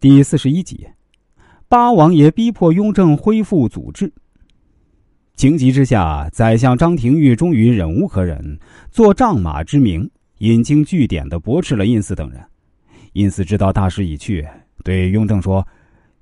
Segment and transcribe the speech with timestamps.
[0.00, 0.86] 第四十一集，
[1.66, 4.12] 八王爷逼迫雍正恢复祖制。
[5.34, 8.56] 情急之下，宰相张廷玉终于忍无可忍，
[8.92, 10.08] 做仗马之名，
[10.38, 12.40] 引经据典的驳斥了胤祀等人。
[13.14, 14.46] 胤祀知道大势已去，
[14.84, 15.66] 对雍正说：“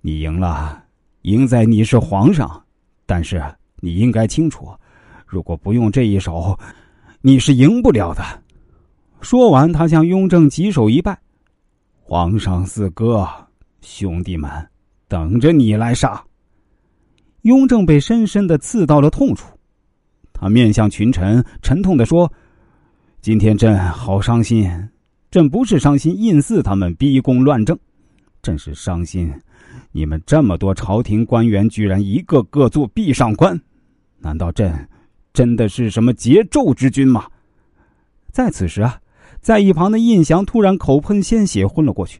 [0.00, 0.80] 你赢了，
[1.22, 2.62] 赢在你是皇上，
[3.06, 3.42] 但是
[3.80, 4.68] 你应该清楚，
[5.26, 6.56] 如果不用这一手，
[7.22, 8.22] 你是赢不了的。”
[9.20, 11.18] 说完，他向雍正稽首一拜
[11.98, 13.28] ：“皇上四哥。”
[13.84, 14.50] 兄弟们，
[15.06, 16.24] 等着你来杀！
[17.42, 19.46] 雍正被深深的刺到了痛处，
[20.32, 22.32] 他面向群臣，沉痛的说
[23.20, 24.68] ：“今天朕好伤心，
[25.30, 27.78] 朕不是伤心胤祀他们逼宫乱政，
[28.42, 29.30] 朕是伤心
[29.92, 33.60] 你们这么多朝廷官员居然一个个做壁上观，
[34.18, 34.88] 难道朕
[35.34, 37.26] 真的是什么桀纣之君吗？”
[38.32, 38.98] 在此时啊，
[39.42, 42.18] 在一旁的胤祥突然口喷鲜血，昏了过去。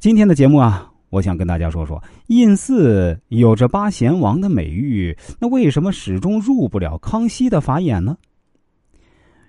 [0.00, 8.16] 今天的节目啊，我想跟大家说说，胤祀有着八贤王的美誉，那为什么始终入不了康熙的法眼呢？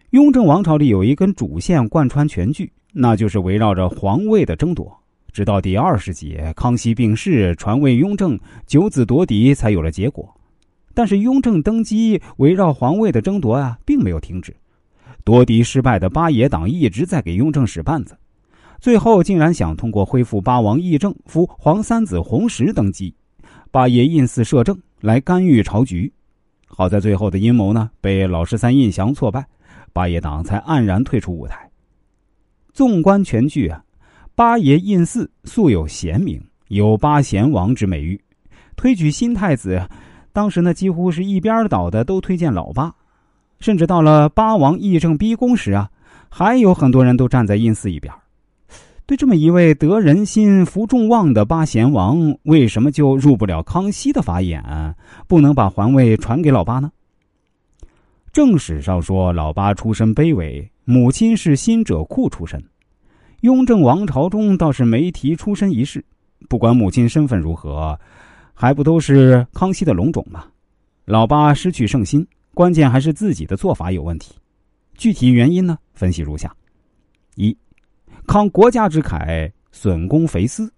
[0.09, 4.93] 雍正王朝里有一根主线贯穿全剧，那就是围绕着皇位的争夺。
[5.31, 10.29] 直到第二十集，康熙病逝，传位雍正，九子夺嫡，才有了结果。
[10.93, 14.53] 但是雍正登基，围绕皇位的争夺啊，并没有停止。
[15.23, 18.17] 夺嫡失败的八爷党一直在给雍正使绊子。
[18.81, 23.13] 最后竟然想通过恢复八王议政，扶皇三子弘时登基，
[23.69, 26.11] 八爷胤祀摄政来干预朝局。
[26.65, 29.45] 好在最后的阴谋呢被老十三胤祥挫败，
[29.93, 31.69] 八爷党才黯然退出舞台。
[32.73, 33.83] 纵观全剧啊，
[34.33, 38.19] 八爷胤祀素有贤名，有八贤王之美誉。
[38.75, 39.79] 推举新太子，
[40.33, 42.91] 当时呢几乎是一边倒的都推荐老八，
[43.59, 45.87] 甚至到了八王议政逼宫时啊，
[46.29, 48.11] 还有很多人都站在胤祀一边。
[49.05, 54.63] 对这么一位得人心、服众望的八贤王，为什么就入不了康熙的法眼，
[55.27, 56.89] 不能把皇位传给老八呢？
[58.31, 62.63] 正史上说，老八出身卑微，母亲是辛者库出身。
[63.41, 66.03] 雍正王朝中倒是没提出身一事。
[66.47, 67.99] 不管母亲身份如何，
[68.53, 70.45] 还不都是康熙的龙种吗？
[71.03, 74.35] 老八失去圣心，关键还是自己的做法有问题。
[74.95, 75.77] 具体原因呢？
[75.93, 76.55] 分析如下：
[77.35, 77.57] 一。
[78.27, 80.71] 慷国家之慨，损公肥私。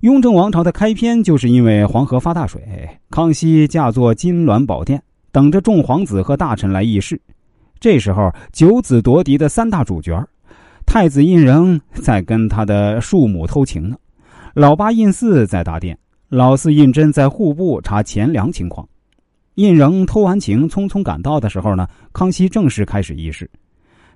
[0.00, 7.20] 雍正王朝的开篇就是因为黄河发大水，康熙驾坐金銮宝殿，等着众皇子和大臣来议事。
[7.78, 10.26] 这时候，九子夺嫡的三大主角，
[10.86, 13.96] 太子胤禛在跟他的庶母偷情呢，
[14.54, 15.98] 老八胤祀在大殿，
[16.28, 18.86] 老四胤禛在户部查钱粮情况。
[19.54, 23.50] 胤禛偷完情，匆匆赶到的时候呢，康熙正式开始议事。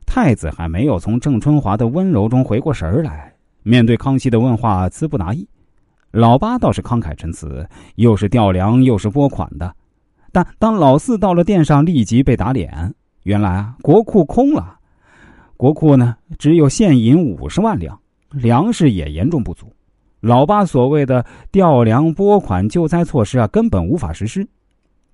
[0.07, 5.49] 太子还没有从郑春华的温柔中回过神儿来，面对康熙的问话，词不达意。
[6.13, 9.75] 老八倒是慷慨陈词，又是调粮又是拨款的。
[10.31, 12.95] 但当老四到了殿上，立即被打脸。
[13.25, 14.79] 原来啊，国库空了，
[15.57, 17.99] 国库呢只有现银五十万两，
[18.31, 19.73] 粮食也严重不足。
[20.21, 24.47] 老八所谓的调粮拨款救灾措施啊，根本无法实施。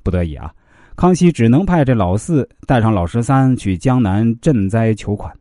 [0.02, 0.52] 不得已啊。
[0.96, 5.34] 康熙只能派这老四带上老十三去江南赈灾求款，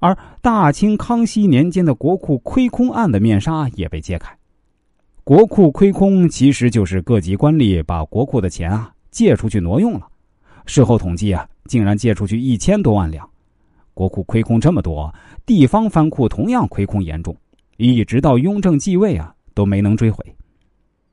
[0.00, 4.36] 而大清康熙年间的国库亏空案的面纱也被揭开。
[5.24, 10.08] 国库亏空其实就是各级官吏把国库的钱啊借出去挪用了，
[10.66, 13.28] 事后统计啊，竟然借出去一千多万两，
[13.94, 15.14] 国库亏空这么多，
[15.46, 17.36] 地方藩库同样亏空严重，
[17.76, 20.24] 一直到雍正继位啊都没能追回。